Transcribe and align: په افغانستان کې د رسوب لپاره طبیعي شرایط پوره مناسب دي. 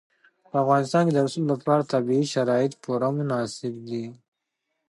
په 0.49 0.55
افغانستان 0.63 1.01
کې 1.05 1.13
د 1.13 1.17
رسوب 1.25 1.45
لپاره 1.53 1.89
طبیعي 1.93 2.25
شرایط 2.33 2.71
پوره 2.83 3.09
مناسب 3.17 3.73
دي. 3.87 4.05